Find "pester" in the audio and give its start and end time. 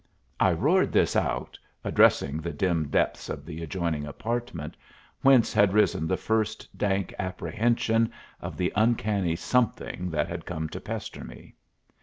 10.81-11.23